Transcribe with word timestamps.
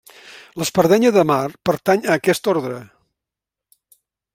L'espardenya 0.61 1.11
de 1.17 1.25
mar 1.33 1.43
pertany 1.71 2.09
a 2.09 2.17
aquest 2.19 2.53
ordre. 2.55 2.83